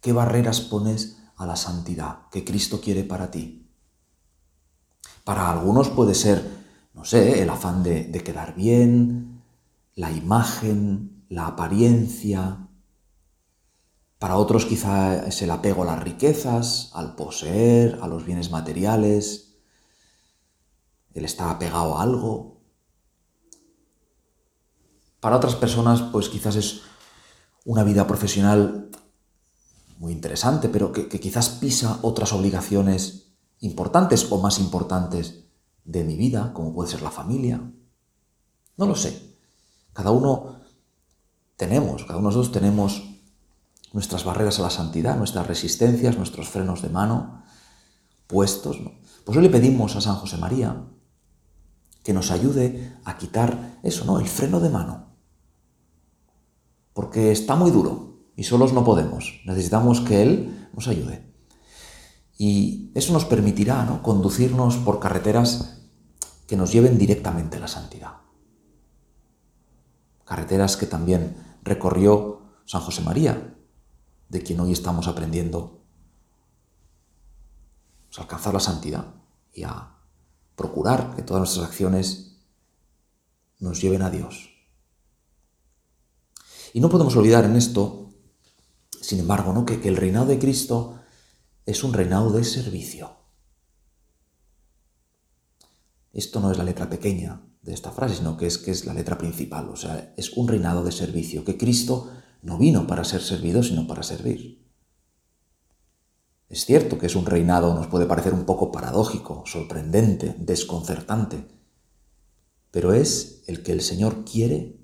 ¿Qué 0.00 0.12
barreras 0.12 0.60
pones 0.60 1.18
a 1.36 1.46
la 1.46 1.56
santidad 1.56 2.28
que 2.30 2.44
Cristo 2.44 2.80
quiere 2.80 3.04
para 3.04 3.30
ti? 3.30 3.70
Para 5.24 5.50
algunos 5.50 5.88
puede 5.88 6.14
ser, 6.14 6.46
no 6.92 7.06
sé, 7.06 7.42
el 7.42 7.48
afán 7.48 7.82
de, 7.82 8.10
quedar 8.22 8.54
bien, 8.54 9.42
la 9.94 10.10
imagen, 10.10 11.24
la 11.30 11.46
apariencia. 11.46 12.68
Para 14.18 14.36
otros 14.36 14.66
quizá 14.66 15.26
es 15.26 15.40
el 15.40 15.50
apego 15.50 15.84
a 15.84 15.86
las 15.86 16.02
riquezas, 16.02 16.90
al 16.92 17.14
poseer, 17.14 17.98
a 18.02 18.06
los 18.06 18.26
bienes 18.26 18.50
materiales. 18.50 19.54
Él 21.14 21.24
está 21.24 21.50
apegado 21.50 21.96
a 21.96 22.02
algo. 22.02 22.53
Para 25.24 25.38
otras 25.38 25.54
personas, 25.54 26.02
pues 26.02 26.28
quizás 26.28 26.54
es 26.56 26.82
una 27.64 27.82
vida 27.82 28.06
profesional 28.06 28.90
muy 29.96 30.12
interesante, 30.12 30.68
pero 30.68 30.92
que, 30.92 31.08
quizás 31.08 31.48
pisa 31.48 31.98
otras 32.02 32.34
obligaciones 32.34 33.32
importantes 33.60 34.30
o 34.30 34.36
más 34.36 34.58
importantes 34.58 35.46
de 35.86 36.04
mi 36.04 36.16
vida, 36.16 36.52
como 36.52 36.74
puede 36.74 36.90
ser 36.90 37.00
la 37.00 37.10
familia. 37.10 37.58
No 38.76 38.84
lo 38.84 38.94
sé. 38.94 39.34
Cada 39.94 40.10
uno 40.10 40.60
tenemos, 41.56 42.04
cada 42.04 42.18
uno 42.18 42.28
de 42.28 42.36
nosotros 42.36 42.52
tenemos 42.52 43.02
nuestras 43.94 44.24
barreras 44.24 44.58
a 44.58 44.62
la 44.64 44.70
santidad, 44.70 45.16
nuestras 45.16 45.46
resistencias, 45.46 46.18
nuestros 46.18 46.50
frenos 46.50 46.82
de 46.82 46.90
mano 46.90 47.44
puestos. 48.26 48.76
Pues 49.24 49.38
hoy 49.38 49.44
le 49.44 49.48
pedimos 49.48 49.96
a 49.96 50.02
San 50.02 50.16
José 50.16 50.36
María 50.36 50.84
que 52.02 52.12
nos 52.12 52.30
ayude 52.30 52.98
a 53.06 53.16
quitar 53.16 53.78
eso, 53.82 54.04
¿no? 54.04 54.20
El 54.20 54.28
freno 54.28 54.60
de 54.60 54.68
mano. 54.68 55.13
Porque 56.94 57.30
está 57.30 57.54
muy 57.56 57.70
duro, 57.70 58.14
y 58.36 58.44
solos 58.44 58.72
no 58.72 58.84
podemos. 58.84 59.40
Necesitamos 59.44 60.00
que 60.00 60.22
Él 60.22 60.68
nos 60.72 60.88
ayude. 60.88 61.30
Y 62.36 62.90
eso 62.94 63.12
nos 63.12 63.24
permitirá 63.24 63.84
¿no? 63.84 64.02
conducirnos 64.02 64.76
por 64.78 64.98
carreteras 64.98 65.82
que 66.46 66.56
nos 66.56 66.72
lleven 66.72 66.98
directamente 66.98 67.58
a 67.58 67.60
la 67.60 67.68
santidad. 67.68 68.14
Carreteras 70.24 70.76
que 70.76 70.86
también 70.86 71.36
recorrió 71.62 72.42
San 72.64 72.80
José 72.80 73.02
María, 73.02 73.54
de 74.28 74.42
quien 74.42 74.60
hoy 74.60 74.72
estamos 74.72 75.06
aprendiendo 75.06 75.84
a 78.16 78.22
alcanzar 78.22 78.54
la 78.54 78.60
santidad 78.60 79.14
y 79.52 79.64
a 79.64 79.96
procurar 80.56 81.14
que 81.14 81.22
todas 81.22 81.40
nuestras 81.40 81.66
acciones 81.66 82.36
nos 83.58 83.80
lleven 83.80 84.02
a 84.02 84.10
Dios. 84.10 84.53
Y 86.74 86.80
no 86.80 86.90
podemos 86.90 87.16
olvidar 87.16 87.46
en 87.46 87.56
esto 87.56 88.04
sin 89.04 89.20
embargo, 89.20 89.52
¿no? 89.52 89.66
que, 89.66 89.74
el 89.86 89.96
reinado 89.96 90.26
de 90.26 90.38
Cristo 90.38 90.98
es 91.66 91.84
un 91.84 91.92
reinado 91.92 92.30
de 92.30 92.42
servicio. 92.42 93.18
Esto 96.12 96.40
no 96.40 96.50
es 96.50 96.56
la 96.56 96.64
letra 96.64 96.88
pequeña 96.88 97.42
de 97.60 97.74
esta 97.74 97.90
frase, 97.90 98.16
sino 98.16 98.38
que 98.38 98.46
es, 98.46 98.56
que 98.56 98.70
es 98.70 98.86
la 98.86 98.94
letra 98.94 99.18
principal. 99.18 99.68
O 99.68 99.76
sea, 99.76 100.14
es 100.16 100.32
un 100.32 100.48
reinado 100.48 100.82
de 100.84 100.92
servicio, 100.92 101.44
que 101.44 101.58
Cristo 101.58 102.10
no 102.40 102.56
vino 102.56 102.86
para 102.86 103.04
ser 103.04 103.20
servido, 103.20 103.62
sino 103.62 103.86
para 103.86 104.02
servir. 104.02 104.64
Es 106.48 106.64
cierto 106.64 106.98
que 106.98 107.06
es 107.06 107.14
un 107.14 107.26
reinado, 107.26 107.74
nos 107.74 107.88
puede 107.88 108.06
parecer 108.06 108.32
un 108.32 108.46
poco 108.46 108.72
paradójico, 108.72 109.42
sorprendente, 109.44 110.34
desconcertante, 110.38 111.46
pero 112.70 112.94
es 112.94 113.42
el 113.48 113.62
que 113.62 113.72
el 113.72 113.82
Señor 113.82 114.24
quiere 114.24 114.78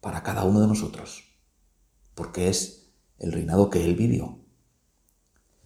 para 0.00 0.22
cada 0.22 0.44
uno 0.44 0.60
de 0.60 0.68
nosotros, 0.68 1.25
porque 2.16 2.48
es 2.48 2.88
el 3.18 3.30
reinado 3.30 3.70
que 3.70 3.84
Él 3.84 3.94
vivió. 3.94 4.40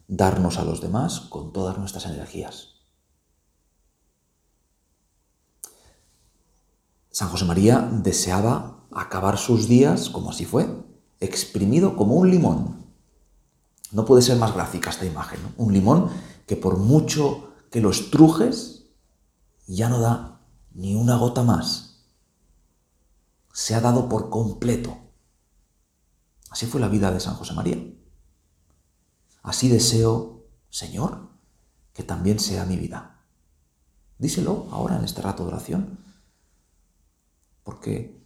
Darnos 0.09 0.59
a 0.59 0.65
los 0.65 0.83
demás 0.83 1.21
con 1.21 1.53
todas 1.53 1.79
nuestras 1.79 2.05
energías. 2.05 2.75
San 7.11 7.29
José 7.29 7.45
María 7.45 7.89
deseaba 8.03 8.85
acabar 8.91 9.39
sus 9.39 9.69
días, 9.69 10.11
como 10.11 10.31
así 10.31 10.45
fue, 10.45 10.69
exprimido 11.21 11.97
como 11.97 12.17
un 12.17 12.31
limón. 12.31 12.87
No 13.93 14.05
puede 14.05 14.23
ser 14.23 14.37
más 14.37 14.53
gráfica 14.53 14.91
esta 14.91 15.07
imagen. 15.07 15.41
Un 15.57 15.73
limón 15.73 16.11
que 16.47 16.57
por 16.57 16.79
mucho 16.79 17.53
que 17.71 17.81
lo 17.81 17.91
estrujes, 17.91 18.87
ya 19.67 19.89
no 19.89 20.01
da 20.01 20.41
ni 20.73 20.97
una 20.97 21.17
gota 21.17 21.45
más. 21.45 22.09
Se 23.53 23.75
ha 23.77 23.81
dado 23.81 24.09
por 24.09 24.31
completo 24.31 25.10
Así 26.51 26.67
fue 26.67 26.81
la 26.81 26.89
vida 26.89 27.11
de 27.11 27.21
San 27.21 27.35
José 27.35 27.55
María. 27.55 27.79
Así 29.43 29.69
deseo, 29.69 30.45
Señor, 30.69 31.31
que 31.95 32.03
también 32.03 32.39
sea 32.39 32.67
mi 32.67 32.77
vida. 32.77 33.25
Díselo 34.19 34.67
ahora 34.71 34.97
en 34.97 35.05
este 35.05 35.23
rato 35.23 35.45
de 35.45 35.53
oración. 35.53 36.01
Porque 37.63 38.21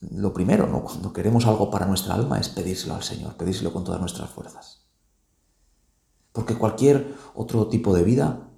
lo 0.00 0.32
primero, 0.34 0.66
¿no? 0.66 0.82
cuando 0.82 1.12
queremos 1.12 1.46
algo 1.46 1.70
para 1.70 1.86
nuestra 1.86 2.14
alma, 2.14 2.38
es 2.38 2.48
pedírselo 2.48 2.94
al 2.94 3.02
Señor, 3.02 3.36
pedírselo 3.36 3.72
con 3.72 3.84
todas 3.84 4.00
nuestras 4.00 4.30
fuerzas. 4.30 4.88
Porque 6.32 6.56
cualquier 6.56 7.14
otro 7.34 7.68
tipo 7.68 7.94
de 7.94 8.02
vida, 8.02 8.50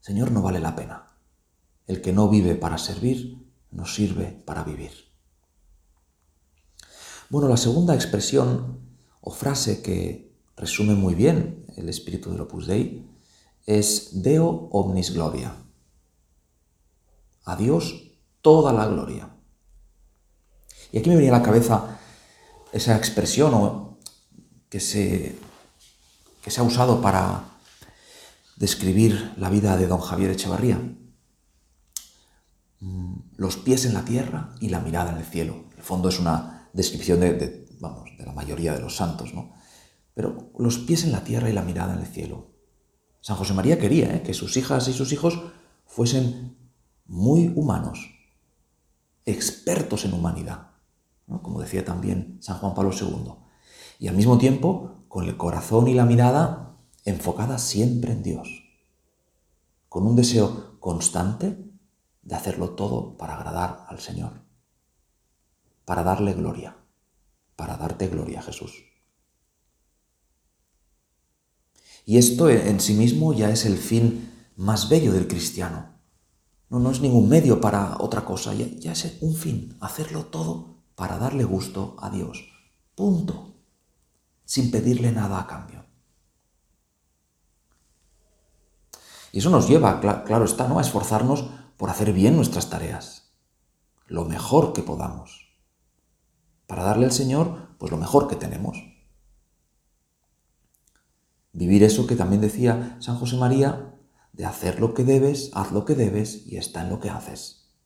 Señor, 0.00 0.32
no 0.32 0.42
vale 0.42 0.60
la 0.60 0.74
pena. 0.74 1.06
El 1.86 2.02
que 2.02 2.12
no 2.12 2.28
vive 2.28 2.54
para 2.54 2.78
servir, 2.78 3.46
no 3.70 3.86
sirve 3.86 4.42
para 4.44 4.64
vivir. 4.64 5.11
Bueno, 7.32 7.48
la 7.48 7.56
segunda 7.56 7.94
expresión 7.94 8.78
o 9.22 9.30
frase 9.30 9.80
que 9.80 10.36
resume 10.54 10.92
muy 10.92 11.14
bien 11.14 11.64
el 11.78 11.88
espíritu 11.88 12.30
del 12.30 12.42
Opus 12.42 12.66
Dei 12.66 13.08
es 13.64 14.20
Deo 14.20 14.68
omnis 14.70 15.14
gloria. 15.14 15.56
A 17.46 17.56
Dios 17.56 18.12
toda 18.42 18.74
la 18.74 18.84
gloria. 18.84 19.30
Y 20.92 20.98
aquí 20.98 21.08
me 21.08 21.16
venía 21.16 21.34
a 21.34 21.38
la 21.38 21.42
cabeza 21.42 21.98
esa 22.70 22.98
expresión 22.98 23.96
que 24.68 24.80
se, 24.80 25.34
que 26.42 26.50
se 26.50 26.60
ha 26.60 26.64
usado 26.64 27.00
para 27.00 27.44
describir 28.56 29.32
la 29.38 29.48
vida 29.48 29.78
de 29.78 29.86
don 29.86 30.00
Javier 30.00 30.32
Echevarría. 30.32 30.78
Mm, 32.80 33.14
los 33.36 33.56
pies 33.56 33.86
en 33.86 33.94
la 33.94 34.04
tierra 34.04 34.54
y 34.60 34.68
la 34.68 34.80
mirada 34.80 35.12
en 35.12 35.16
el 35.16 35.24
cielo. 35.24 35.64
En 35.72 35.78
el 35.78 35.82
fondo 35.82 36.10
es 36.10 36.20
una 36.20 36.58
descripción 36.72 37.20
de, 37.20 37.66
vamos, 37.80 38.10
de 38.18 38.24
la 38.24 38.32
mayoría 38.32 38.74
de 38.74 38.80
los 38.80 38.96
santos, 38.96 39.34
¿no? 39.34 39.52
Pero 40.14 40.50
los 40.58 40.78
pies 40.78 41.04
en 41.04 41.12
la 41.12 41.24
tierra 41.24 41.48
y 41.48 41.52
la 41.52 41.62
mirada 41.62 41.94
en 41.94 42.00
el 42.00 42.06
cielo. 42.06 42.50
San 43.20 43.36
José 43.36 43.54
María 43.54 43.78
quería 43.78 44.14
¿eh? 44.14 44.22
que 44.22 44.34
sus 44.34 44.56
hijas 44.56 44.88
y 44.88 44.92
sus 44.92 45.12
hijos 45.12 45.40
fuesen 45.86 46.56
muy 47.06 47.52
humanos, 47.54 48.10
expertos 49.24 50.04
en 50.04 50.14
humanidad, 50.14 50.70
como 51.42 51.60
decía 51.60 51.84
también 51.84 52.38
San 52.40 52.58
Juan 52.58 52.74
Pablo 52.74 52.92
II, 52.92 53.34
y 53.98 54.08
al 54.08 54.16
mismo 54.16 54.38
tiempo 54.38 55.04
con 55.08 55.24
el 55.24 55.36
corazón 55.36 55.88
y 55.88 55.94
la 55.94 56.04
mirada 56.04 56.76
enfocada 57.04 57.58
siempre 57.58 58.12
en 58.12 58.22
Dios, 58.22 58.64
con 59.88 60.06
un 60.06 60.16
deseo 60.16 60.78
constante 60.80 61.58
de 62.22 62.34
hacerlo 62.34 62.70
todo 62.70 63.16
para 63.16 63.36
agradar 63.36 63.84
al 63.88 64.00
Señor, 64.00 64.41
para 65.84 66.02
darle 66.02 66.34
gloria, 66.34 66.76
para 67.56 67.76
darte 67.76 68.08
gloria, 68.08 68.42
Jesús. 68.42 68.84
Y 72.04 72.18
esto 72.18 72.48
en 72.50 72.80
sí 72.80 72.94
mismo 72.94 73.32
ya 73.32 73.50
es 73.50 73.64
el 73.64 73.76
fin 73.76 74.32
más 74.56 74.88
bello 74.88 75.12
del 75.12 75.28
cristiano. 75.28 75.92
No, 76.68 76.90
es 76.90 77.00
ningún 77.00 77.28
medio 77.28 77.60
para 77.60 77.96
otra 77.98 78.24
cosa, 78.24 78.54
ya, 78.54 78.66
ya 78.66 78.92
es 78.92 79.18
un 79.20 79.36
fin, 79.36 79.76
hacerlo 79.80 80.26
todo 80.26 80.82
para 80.94 81.18
darle 81.18 81.44
gusto 81.44 81.96
a 82.00 82.10
Dios. 82.10 82.48
Punto. 82.94 83.56
Sin 84.44 84.70
pedirle 84.70 85.12
nada 85.12 85.38
a 85.38 85.46
cambio. 85.46 85.84
Y 89.32 89.38
eso 89.38 89.50
nos 89.50 89.68
lleva, 89.68 90.00
claro 90.00 90.44
está, 90.44 90.68
¿no? 90.68 90.78
a 90.78 90.82
esforzarnos 90.82 91.44
por 91.76 91.88
hacer 91.90 92.12
bien 92.12 92.36
nuestras 92.36 92.68
tareas, 92.68 93.32
lo 94.06 94.24
mejor 94.26 94.74
que 94.74 94.82
podamos, 94.82 95.41
para 96.72 96.84
darle 96.84 97.04
al 97.04 97.12
Señor 97.12 97.76
pues 97.76 97.92
lo 97.92 97.98
mejor 97.98 98.28
que 98.28 98.34
tenemos. 98.34 98.78
Vivir 101.52 101.82
eso 101.82 102.06
que 102.06 102.16
también 102.16 102.40
decía 102.40 102.96
San 102.98 103.18
José 103.18 103.36
María, 103.36 103.94
de 104.32 104.46
hacer 104.46 104.80
lo 104.80 104.94
que 104.94 105.04
debes, 105.04 105.50
haz 105.52 105.70
lo 105.72 105.84
que 105.84 105.94
debes 105.94 106.46
y 106.46 106.56
está 106.56 106.80
en 106.80 106.88
lo 106.88 106.98
que 106.98 107.10
haces. 107.10 107.76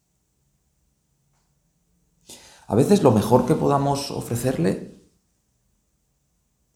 A 2.69 2.76
veces 2.76 3.02
lo 3.02 3.11
mejor 3.11 3.45
que 3.45 3.57
podamos 3.57 4.12
ofrecerle 4.12 5.05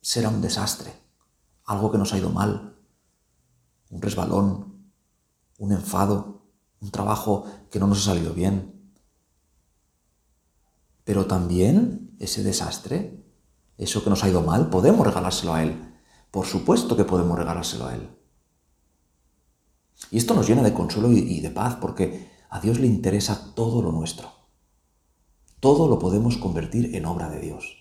será 0.01 0.31
un 0.31 0.41
desastre, 0.41 0.93
algo 1.65 1.93
que 1.93 1.99
nos 1.99 2.13
ha 2.13 2.19
ido 2.19 2.31
mal, 2.31 2.77
un 3.89 4.03
resbalón, 4.03 4.91
un 5.59 5.71
enfado, 5.71 6.51
un 6.81 6.91
trabajo 6.91 7.45
que 7.71 7.79
no 7.79 7.87
nos 7.87 7.99
ha 7.99 8.15
salido 8.15 8.35
bien. 8.35 8.80
Pero 11.11 11.27
también 11.27 12.15
ese 12.21 12.45
desastre, 12.45 13.21
eso 13.77 14.05
que 14.05 14.11
nos 14.11 14.23
ha 14.23 14.29
ido 14.29 14.43
mal, 14.43 14.71
podemos 14.71 15.05
regalárselo 15.05 15.55
a 15.55 15.65
Él. 15.65 15.93
Por 16.31 16.47
supuesto 16.47 16.97
que 16.97 17.03
podemos 17.03 17.37
regalárselo 17.37 17.87
a 17.87 17.97
Él. 17.97 18.17
Y 20.13 20.19
esto 20.19 20.35
nos 20.35 20.49
llena 20.49 20.63
de 20.63 20.73
consuelo 20.73 21.11
y 21.11 21.41
de 21.41 21.51
paz 21.51 21.79
porque 21.81 22.31
a 22.49 22.61
Dios 22.61 22.79
le 22.79 22.87
interesa 22.87 23.57
todo 23.57 23.83
lo 23.83 23.91
nuestro. 23.91 24.31
Todo 25.59 25.89
lo 25.89 25.99
podemos 25.99 26.37
convertir 26.37 26.95
en 26.95 27.05
obra 27.07 27.29
de 27.29 27.41
Dios. 27.41 27.77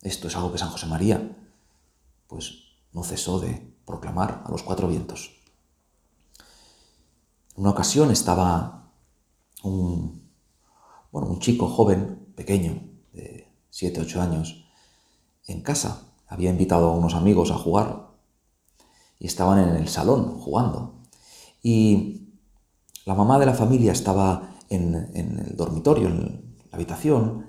Esto 0.00 0.28
es 0.28 0.36
algo 0.36 0.52
que 0.52 0.58
San 0.58 0.70
José 0.70 0.86
María 0.86 1.36
pues 2.28 2.78
no 2.94 3.04
cesó 3.04 3.40
de 3.40 3.76
proclamar 3.84 4.42
a 4.46 4.50
los 4.50 4.62
cuatro 4.62 4.88
vientos. 4.88 5.32
En 6.38 7.64
una 7.64 7.72
ocasión 7.72 8.10
estaba 8.10 8.83
un, 9.64 10.30
bueno, 11.10 11.28
un 11.28 11.38
chico 11.40 11.68
joven, 11.68 12.32
pequeño, 12.36 12.82
de 13.12 13.48
7, 13.70 14.00
8 14.00 14.22
años, 14.22 14.64
en 15.46 15.62
casa. 15.62 16.12
Había 16.26 16.50
invitado 16.50 16.88
a 16.88 16.96
unos 16.96 17.14
amigos 17.14 17.50
a 17.50 17.58
jugar 17.58 18.08
y 19.18 19.26
estaban 19.26 19.58
en 19.58 19.76
el 19.76 19.88
salón 19.88 20.38
jugando. 20.38 21.02
Y 21.62 22.28
la 23.04 23.14
mamá 23.14 23.38
de 23.38 23.46
la 23.46 23.54
familia 23.54 23.92
estaba 23.92 24.54
en, 24.68 24.94
el 24.94 25.56
dormitorio, 25.56 26.08
en 26.08 26.56
la 26.70 26.76
habitación, 26.76 27.46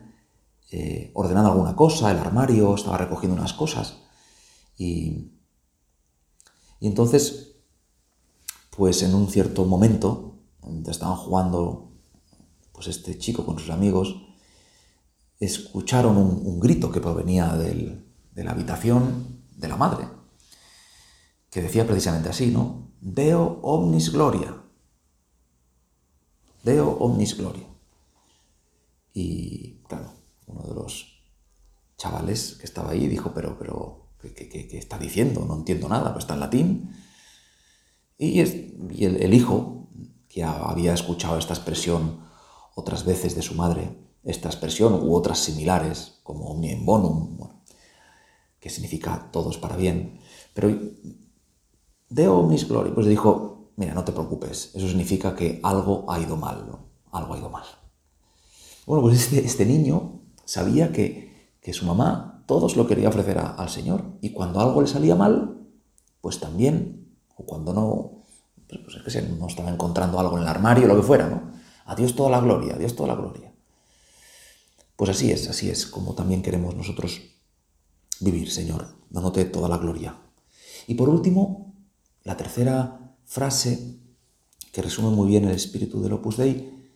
eh, 0.72 1.12
ordenando 1.14 1.52
alguna 1.52 1.76
cosa, 1.76 2.12
el 2.12 2.20
armario, 2.20 2.76
estaba 2.76 2.98
recogiendo 2.98 3.38
unas 3.38 3.54
cosas. 3.54 4.02
Y, 4.78 5.32
y 6.80 6.88
entonces 6.88 7.56
pues 8.76 9.02
en 9.04 9.16
un 9.16 9.30
cierto 9.30 9.66
momento, 9.66 10.34
estaban 10.88 11.16
jugando 11.16 11.92
pues 12.76 12.88
este 12.88 13.18
chico 13.18 13.46
con 13.46 13.58
sus 13.58 13.70
amigos, 13.72 14.22
escucharon 15.40 16.18
un, 16.18 16.60
grito 16.60 16.92
que 16.92 17.02
provenía 17.02 17.56
de 17.56 18.44
la 18.44 18.52
habitación 18.52 19.42
de 19.56 19.68
la 19.68 19.78
madre, 19.78 20.08
que 21.50 21.62
decía 21.62 21.88
precisamente 21.88 22.30
así, 22.30 22.48
¿no? 22.48 22.92
Deo 23.00 23.60
omnis 23.64 24.12
gloria. 24.12 24.62
Deo 26.64 26.90
omnis 27.00 27.38
gloria. 27.38 27.68
Y 29.14 29.82
claro, 29.88 30.12
uno 30.48 30.64
de 30.64 30.76
los 30.76 31.24
chavales 31.98 32.58
que 32.60 32.66
estaba 32.66 32.92
ahí 32.92 33.08
dijo, 33.08 33.32
pero, 33.34 33.58
pero, 33.58 34.10
¿qué, 34.20 34.68
está 34.74 34.98
diciendo? 34.98 35.46
No 35.48 35.56
entiendo 35.56 35.88
nada, 35.88 36.12
pues 36.12 36.26
está 36.26 36.34
en 36.34 36.40
latín. 36.42 36.96
Y, 38.18 38.40
el, 38.42 39.34
hijo, 39.34 39.88
que 40.28 40.44
había 40.44 40.94
escuchado 40.94 41.38
esta 41.38 41.54
expresión 41.54 42.20
otras 42.76 43.06
veces 43.06 43.36
de 43.36 43.42
su 43.42 43.56
madre, 43.56 43.98
esta 44.24 44.50
expresión 44.50 44.94
u 44.94 45.16
otras 45.16 45.40
similares, 45.40 46.20
como 46.24 46.46
omni 46.46 46.72
en 46.72 46.86
bonum, 46.86 47.38
que 48.60 48.70
significa 48.70 49.30
todos 49.32 49.58
para 49.58 49.76
bien, 49.76 50.20
pero 50.54 50.70
deo 52.10 52.38
omnis 52.38 52.68
gloria, 52.68 52.94
pues 52.94 53.08
dijo, 53.08 53.72
mira, 53.78 53.94
no 53.94 54.04
te 54.04 54.12
preocupes, 54.12 54.72
eso 54.74 54.88
significa 54.88 55.36
que 55.36 55.60
algo 55.64 56.06
ha 56.10 56.20
ido 56.20 56.36
mal, 56.36 56.66
¿no? 56.68 56.86
algo 57.12 57.34
ha 57.34 57.38
ido 57.38 57.50
mal. 57.50 57.64
Bueno, 58.86 59.02
pues 59.02 59.20
este, 59.20 59.44
este 59.46 59.66
niño 59.66 60.22
sabía 60.44 60.92
que, 60.92 61.56
que, 61.62 61.74
su 61.74 61.86
mamá 61.86 62.44
todos 62.46 62.76
lo 62.76 62.86
quería 62.86 63.10
ofrecer 63.10 63.40
al 63.40 63.70
Señor 63.70 64.04
y 64.22 64.32
cuando 64.32 64.60
algo 64.60 64.82
le 64.82 64.88
salía 64.88 65.16
mal, 65.16 65.58
pues 66.22 66.40
también 66.40 67.16
o 67.36 67.46
cuando 67.46 67.74
no, 67.74 68.24
pues, 68.68 68.82
pues, 68.84 68.96
es 68.98 69.04
que 69.04 69.12
se, 69.12 69.22
no 69.24 69.48
estaba 69.48 69.70
encontrando 69.70 70.20
algo 70.20 70.38
en 70.38 70.44
el 70.44 70.50
armario, 70.50 70.88
lo 70.88 70.96
que 70.96 71.04
fuera, 71.04 71.28
¿no? 71.28 71.55
A 71.86 71.96
Dios 71.96 72.16
toda 72.16 72.30
la 72.30 72.40
gloria, 72.40 72.76
a 72.76 72.78
Dios 72.78 72.96
toda 72.96 73.08
la 73.10 73.16
gloria. 73.16 73.54
Pues 74.96 75.10
así 75.10 75.32
es, 75.32 75.50
así 75.50 75.70
es 75.70 75.86
como 75.86 76.14
también 76.14 76.42
queremos 76.42 76.76
nosotros 76.76 77.22
vivir, 78.20 78.52
Señor, 78.52 78.96
dándote 79.10 79.46
toda 79.46 79.70
la 79.70 79.78
gloria. 79.78 80.18
Y 80.88 80.96
por 80.96 81.10
último, 81.10 81.74
la 82.24 82.38
tercera 82.38 83.16
frase 83.26 84.00
que 84.72 84.82
resume 84.82 85.10
muy 85.10 85.28
bien 85.28 85.46
el 85.46 85.56
espíritu 85.56 86.02
del 86.02 86.14
Opus 86.14 86.38
Dei 86.38 86.90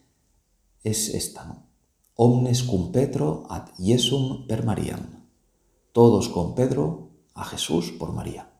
es 0.84 1.10
esta, 1.10 1.45
¿no? 1.45 1.69
Omnes 2.15 2.63
cum 2.63 2.91
Petro 2.91 3.47
ad 3.49 3.69
Iesum 3.78 4.45
per 4.45 4.65
Mariam. 4.65 5.23
Todos 5.93 6.28
con 6.28 6.54
Pedro 6.54 7.12
a 7.34 7.45
Jesús 7.45 7.91
por 7.91 8.12
María. 8.12 8.52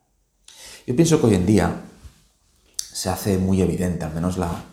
Yo 0.86 0.96
pienso 0.96 1.20
que 1.20 1.26
hoy 1.26 1.34
en 1.34 1.44
día 1.44 1.84
se 2.76 3.10
hace 3.10 3.36
muy 3.36 3.60
evidente, 3.60 4.06
al 4.06 4.14
menos 4.14 4.38
la 4.38 4.64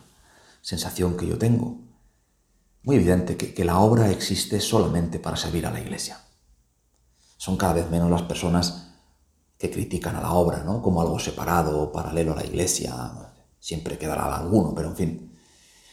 sensación 0.61 1.17
que 1.17 1.27
yo 1.27 1.37
tengo, 1.37 1.87
muy 2.87 2.95
evidente 2.95 3.35
que, 3.35 3.65
la 3.65 3.79
obra 3.79 4.09
existe 4.11 4.61
solamente 4.61 5.19
para 5.19 5.35
servir 5.35 5.65
a 5.65 5.71
la 5.71 5.81
iglesia. 5.81 6.21
Son 7.35 7.57
cada 7.57 7.73
vez 7.73 7.89
menos 7.89 8.09
las 8.09 8.21
personas 8.21 8.93
que 9.57 9.69
critican 9.69 10.15
a 10.15 10.21
la 10.21 10.31
obra, 10.31 10.63
¿no? 10.63 10.81
Como 10.81 11.01
algo 11.01 11.19
separado 11.19 11.81
o 11.81 11.91
paralelo 11.91 12.31
a 12.31 12.37
la 12.37 12.45
iglesia. 12.45 12.93
Siempre 13.59 13.97
quedará 13.97 14.33
alguno, 14.33 14.73
pero 14.73 14.87
en 14.87 14.95
fin. 14.95 15.37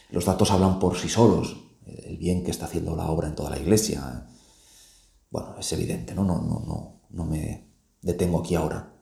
Los 0.09 0.23
datos 0.23 0.51
hablan 0.51 0.79
por 0.79 0.97
sí 0.97 1.09
solos. 1.09 1.57
El 1.85 2.15
bien 2.15 2.45
que 2.45 2.51
está 2.51 2.63
haciendo 2.63 2.95
la 2.95 3.07
obra 3.07 3.27
en 3.27 3.35
toda 3.35 3.49
la 3.49 3.59
iglesia. 3.59 4.29
Bueno, 5.29 5.55
es 5.59 5.73
evidente, 5.73 6.15
¿no? 6.15 6.23
No, 6.23 6.41
no, 6.41 6.63
no, 6.65 7.01
no 7.09 7.25
me 7.25 7.67
detengo 8.01 8.39
aquí 8.39 8.55
ahora. 8.55 8.93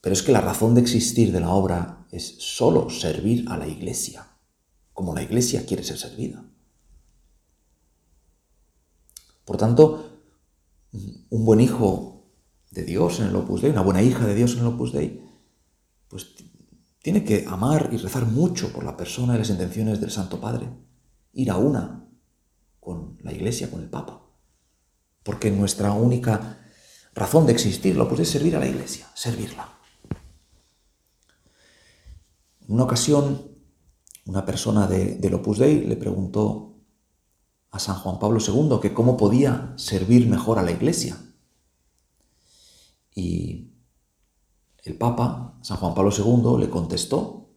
Pero 0.00 0.12
es 0.12 0.22
que 0.22 0.30
la 0.30 0.40
razón 0.40 0.76
de 0.76 0.82
existir 0.82 1.32
de 1.32 1.40
la 1.40 1.50
obra 1.50 2.03
es 2.14 2.36
solo 2.38 2.90
servir 2.90 3.44
a 3.48 3.56
la 3.56 3.66
iglesia, 3.66 4.26
como 4.92 5.14
la 5.14 5.22
iglesia 5.22 5.66
quiere 5.66 5.82
ser 5.82 5.98
servida. 5.98 6.44
Por 9.44 9.56
tanto, 9.56 10.20
un 10.92 11.44
buen 11.44 11.60
hijo 11.60 12.30
de 12.70 12.84
Dios 12.84 13.20
en 13.20 13.26
el 13.26 13.36
Opus 13.36 13.62
Dei, 13.62 13.72
una 13.72 13.82
buena 13.82 14.02
hija 14.02 14.26
de 14.26 14.34
Dios 14.34 14.52
en 14.52 14.60
el 14.60 14.66
Opus 14.66 14.92
Dei, 14.92 15.22
pues 16.08 16.34
tiene 17.02 17.24
que 17.24 17.44
amar 17.48 17.90
y 17.92 17.96
rezar 17.96 18.26
mucho 18.26 18.72
por 18.72 18.84
la 18.84 18.96
persona 18.96 19.34
y 19.34 19.38
las 19.38 19.50
intenciones 19.50 20.00
del 20.00 20.10
Santo 20.10 20.40
Padre, 20.40 20.70
ir 21.32 21.50
a 21.50 21.56
una 21.56 22.08
con 22.78 23.18
la 23.22 23.32
iglesia, 23.32 23.70
con 23.70 23.82
el 23.82 23.90
Papa. 23.90 24.22
Porque 25.22 25.50
nuestra 25.50 25.92
única 25.92 26.60
razón 27.14 27.46
de 27.46 27.52
existir, 27.52 27.96
lo 27.96 28.10
es 28.14 28.28
servir 28.28 28.56
a 28.56 28.60
la 28.60 28.68
iglesia, 28.68 29.10
servirla. 29.14 29.73
En 32.66 32.74
una 32.74 32.84
ocasión, 32.84 33.42
una 34.26 34.44
persona 34.44 34.86
de, 34.86 35.16
del 35.16 35.34
Opus 35.34 35.58
Dei 35.58 35.86
le 35.86 35.96
preguntó 35.96 36.76
a 37.70 37.78
San 37.78 37.96
Juan 37.96 38.18
Pablo 38.18 38.38
II 38.40 38.78
que 38.80 38.94
cómo 38.94 39.16
podía 39.16 39.74
servir 39.76 40.28
mejor 40.28 40.58
a 40.58 40.62
la 40.62 40.70
Iglesia. 40.70 41.16
Y 43.14 43.72
el 44.82 44.96
Papa, 44.96 45.58
San 45.62 45.76
Juan 45.76 45.94
Pablo 45.94 46.10
II, 46.16 46.58
le 46.58 46.70
contestó, 46.70 47.50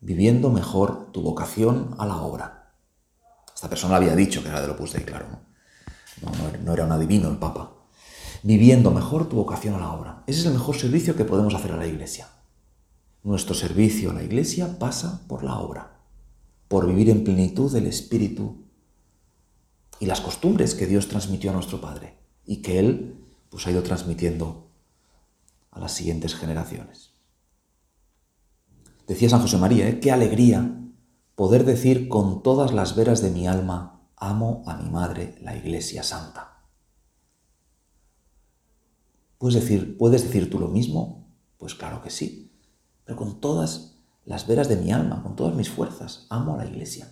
viviendo 0.00 0.50
mejor 0.50 1.10
tu 1.12 1.22
vocación 1.22 1.94
a 1.98 2.06
la 2.06 2.16
obra. 2.20 2.74
Esta 3.54 3.68
persona 3.68 3.96
había 3.96 4.14
dicho 4.14 4.42
que 4.42 4.48
era 4.48 4.60
del 4.60 4.70
Opus 4.70 4.92
Dei, 4.92 5.04
claro. 5.04 5.26
No, 6.20 6.30
no 6.64 6.72
era 6.72 6.84
un 6.84 6.92
adivino 6.92 7.30
el 7.30 7.38
Papa. 7.38 7.72
Viviendo 8.42 8.90
mejor 8.90 9.28
tu 9.28 9.36
vocación 9.36 9.74
a 9.74 9.78
la 9.78 9.92
obra. 9.92 10.22
Ese 10.26 10.40
es 10.40 10.46
el 10.46 10.52
mejor 10.52 10.76
servicio 10.76 11.16
que 11.16 11.24
podemos 11.24 11.54
hacer 11.54 11.72
a 11.72 11.76
la 11.76 11.86
Iglesia. 11.86 12.28
Nuestro 13.28 13.54
servicio 13.54 14.10
a 14.10 14.14
la 14.14 14.22
Iglesia 14.22 14.78
pasa 14.78 15.20
por 15.28 15.44
la 15.44 15.58
obra, 15.58 16.00
por 16.66 16.86
vivir 16.86 17.10
en 17.10 17.24
plenitud 17.24 17.76
el 17.76 17.86
Espíritu 17.86 18.64
y 20.00 20.06
las 20.06 20.22
costumbres 20.22 20.74
que 20.74 20.86
Dios 20.86 21.08
transmitió 21.08 21.50
a 21.50 21.52
nuestro 21.52 21.78
Padre 21.78 22.14
y 22.46 22.62
que 22.62 22.78
Él 22.78 23.22
pues, 23.50 23.66
ha 23.66 23.70
ido 23.70 23.82
transmitiendo 23.82 24.70
a 25.70 25.78
las 25.78 25.92
siguientes 25.92 26.34
generaciones. 26.34 27.12
Decía 29.06 29.28
San 29.28 29.42
José 29.42 29.58
María, 29.58 29.86
¿eh? 29.86 30.00
qué 30.00 30.10
alegría 30.10 30.80
poder 31.34 31.66
decir 31.66 32.08
con 32.08 32.42
todas 32.42 32.72
las 32.72 32.96
veras 32.96 33.20
de 33.20 33.30
mi 33.30 33.46
alma, 33.46 34.08
amo 34.16 34.62
a 34.64 34.74
mi 34.78 34.88
madre, 34.88 35.34
la 35.42 35.54
Iglesia 35.54 36.02
Santa. 36.02 36.62
¿Puedes 39.36 39.60
decir, 39.60 39.98
¿Puedes 39.98 40.22
decir 40.22 40.48
tú 40.48 40.58
lo 40.58 40.68
mismo? 40.68 41.28
Pues 41.58 41.74
claro 41.74 42.00
que 42.02 42.08
sí, 42.08 42.47
pero 43.08 43.16
con 43.16 43.40
todas 43.40 43.94
las 44.26 44.46
veras 44.46 44.68
de 44.68 44.76
mi 44.76 44.92
alma, 44.92 45.22
con 45.22 45.34
todas 45.34 45.54
mis 45.54 45.70
fuerzas, 45.70 46.26
amo 46.28 46.52
a 46.52 46.58
la 46.58 46.66
Iglesia. 46.66 47.10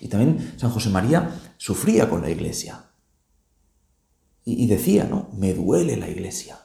Y 0.00 0.08
también 0.08 0.52
San 0.58 0.70
José 0.70 0.90
María 0.90 1.40
sufría 1.56 2.10
con 2.10 2.20
la 2.20 2.28
Iglesia. 2.28 2.90
Y, 4.44 4.66
decía, 4.66 5.04
¿no? 5.04 5.30
Me 5.32 5.54
duele 5.54 5.96
la 5.96 6.10
Iglesia. 6.10 6.58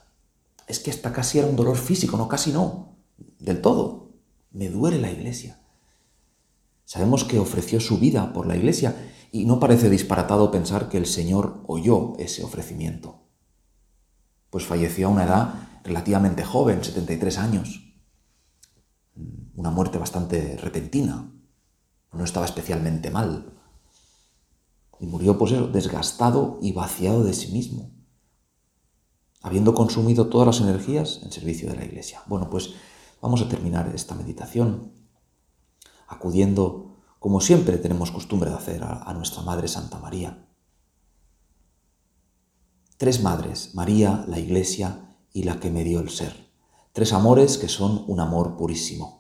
Es 0.68 0.80
que 0.82 0.92
hasta 0.92 1.14
casi 1.14 1.40
era 1.40 1.48
un 1.48 1.56
dolor 1.56 1.78
físico, 1.78 2.18
no, 2.18 2.28
casi 2.28 2.52
no, 2.52 2.98
del 3.40 3.62
todo 3.62 4.10
me 4.52 4.68
duele 4.68 5.00
la 5.00 5.10
iglesia. 5.10 5.62
Sabemos 6.84 7.24
que 7.24 7.40
ofreció 7.40 7.80
su 7.80 8.00
vida 8.00 8.34
por 8.34 8.48
la 8.48 8.58
iglesia 8.58 8.96
y 9.32 9.46
no 9.46 9.60
parece 9.60 9.90
disparatado 9.90 10.52
pensar 10.52 10.90
que 10.90 10.98
el 10.98 11.06
Señor 11.06 11.64
oyó 11.68 12.18
ese 12.18 12.44
ofrecimiento. 12.44 13.22
Pues 14.50 14.66
falleció 14.66 15.08
a 15.08 15.12
una 15.12 15.24
edad 15.24 15.54
relativamente 15.84 16.44
joven, 16.44 16.84
73 16.84 17.38
años. 17.38 17.89
Una 19.60 19.72
muerte 19.72 19.98
bastante 19.98 20.56
repentina. 20.58 21.30
No 22.14 22.24
estaba 22.24 22.46
especialmente 22.46 23.12
mal. 23.12 23.54
Y 25.02 25.06
murió 25.06 25.38
pues 25.38 25.52
desgastado 25.74 26.60
y 26.62 26.72
vaciado 26.72 27.24
de 27.24 27.34
sí 27.34 27.52
mismo, 27.52 27.92
habiendo 29.42 29.74
consumido 29.74 30.28
todas 30.28 30.46
las 30.46 30.62
energías 30.62 31.22
en 31.24 31.32
servicio 31.32 31.70
de 31.70 31.78
la 31.78 31.86
iglesia. 31.86 32.22
Bueno, 32.28 32.50
pues 32.50 32.72
Vamos 33.22 33.42
a 33.42 33.50
terminar 33.50 33.92
esta 33.94 34.16
meditación 34.16 34.94
acudiendo, 36.08 36.96
como 37.20 37.42
siempre 37.42 37.78
tenemos 37.78 38.12
costumbre 38.12 38.50
de 38.50 38.56
hacer, 38.56 38.82
a, 38.84 39.14
nuestra 39.14 39.44
Madre 39.44 39.68
Santa 39.68 40.00
María. 40.00 40.48
Tres 42.98 43.22
madres, 43.22 43.76
María, 43.76 44.26
la 44.28 44.40
Iglesia 44.40 45.18
y 45.34 45.44
la 45.44 45.60
que 45.60 45.70
me 45.70 45.84
dio 45.84 46.00
el 46.00 46.10
ser. 46.10 46.50
Tres 46.94 47.14
amores 47.14 47.58
que 47.58 47.68
son 47.68 48.06
un 48.08 48.20
amor 48.20 48.58
purísimo. 48.58 49.19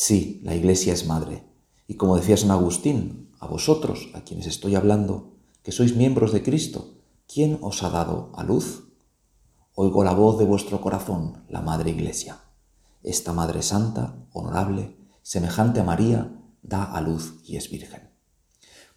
Sí, 0.00 0.40
la 0.44 0.54
Iglesia 0.54 0.92
es 0.92 1.08
madre. 1.08 1.42
Y 1.88 1.94
como 1.94 2.14
decía 2.14 2.36
San 2.36 2.52
Agustín, 2.52 3.32
a 3.40 3.48
vosotros, 3.48 4.10
a 4.14 4.20
quienes 4.20 4.46
estoy 4.46 4.76
hablando, 4.76 5.34
que 5.64 5.72
sois 5.72 5.96
miembros 5.96 6.30
de 6.30 6.44
Cristo, 6.44 7.02
¿quién 7.26 7.58
os 7.62 7.82
ha 7.82 7.90
dado 7.90 8.30
a 8.36 8.44
luz? 8.44 8.92
Oigo 9.74 10.04
la 10.04 10.12
voz 10.12 10.38
de 10.38 10.44
vuestro 10.44 10.80
corazón, 10.80 11.42
la 11.48 11.62
Madre 11.62 11.90
Iglesia. 11.90 12.38
Esta 13.02 13.32
Madre 13.32 13.60
Santa, 13.60 14.14
honorable, 14.32 14.96
semejante 15.22 15.80
a 15.80 15.82
María, 15.82 16.30
da 16.62 16.84
a 16.84 17.00
luz 17.00 17.42
y 17.44 17.56
es 17.56 17.68
virgen. 17.68 18.08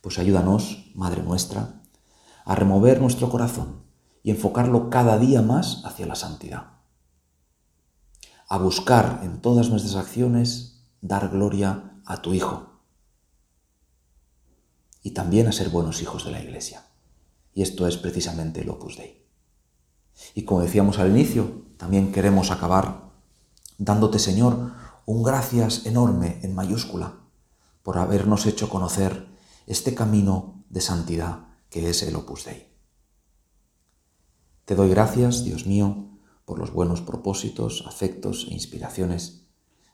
Pues 0.01 0.19
ayúdanos, 0.19 0.91
Madre 0.93 1.23
nuestra, 1.23 1.81
a 2.45 2.53
remover 2.53 3.01
nuestro 3.01 3.27
corazón 3.31 3.85
y 4.21 4.29
enfocarlo 4.29 4.91
cada 4.91 5.17
día 5.17 5.41
más 5.41 5.81
hacia 5.83 6.05
la 6.05 6.13
santidad. 6.13 6.73
A 8.47 8.59
buscar 8.59 9.21
en 9.23 9.41
todas 9.41 9.71
nuestras 9.71 9.95
acciones 9.95 10.70
dar 11.01 11.29
gloria 11.29 12.01
a 12.05 12.21
tu 12.21 12.33
Hijo. 12.33 12.79
Y 15.03 15.11
también 15.11 15.47
a 15.47 15.51
ser 15.51 15.69
buenos 15.69 16.01
hijos 16.01 16.23
de 16.25 16.31
la 16.31 16.41
Iglesia. 16.41 16.85
Y 17.53 17.63
esto 17.63 17.87
es 17.87 17.97
precisamente 17.97 18.61
el 18.61 18.69
Opus 18.69 18.97
Dei. 18.97 19.25
Y 20.35 20.43
como 20.43 20.61
decíamos 20.61 20.99
al 20.99 21.09
inicio, 21.09 21.65
también 21.77 22.11
queremos 22.11 22.51
acabar 22.51 23.11
dándote, 23.77 24.19
Señor, 24.19 24.73
un 25.05 25.23
gracias 25.23 25.85
enorme 25.85 26.39
en 26.43 26.53
mayúscula 26.53 27.17
por 27.81 27.97
habernos 27.97 28.45
hecho 28.45 28.69
conocer 28.69 29.27
este 29.65 29.95
camino 29.95 30.63
de 30.69 30.81
santidad 30.81 31.47
que 31.69 31.89
es 31.89 32.03
el 32.03 32.15
Opus 32.15 32.45
Dei. 32.45 32.67
Te 34.65 34.75
doy 34.75 34.89
gracias, 34.89 35.43
Dios 35.43 35.65
mío, 35.65 36.09
por 36.45 36.59
los 36.59 36.71
buenos 36.71 37.01
propósitos, 37.01 37.83
afectos 37.87 38.47
e 38.49 38.53
inspiraciones 38.53 39.47